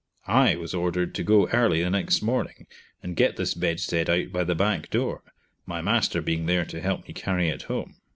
I 0.25 0.55
was 0.55 0.73
ordered 0.73 1.13
to 1.13 1.23
go 1.23 1.47
early 1.49 1.83
the 1.83 1.91
next 1.91 2.23
morning 2.23 2.65
and 3.03 3.15
get 3.15 3.37
this 3.37 3.53
bedstead 3.53 4.09
out 4.09 4.31
by 4.31 4.43
the 4.43 4.55
back 4.55 4.89
door, 4.89 5.21
my 5.67 5.79
master 5.83 6.23
being 6.23 6.47
there 6.47 6.65
to 6.65 6.81
help 6.81 7.07
me 7.07 7.13
carry 7.13 7.49
it 7.49 7.61
home. 7.61 7.97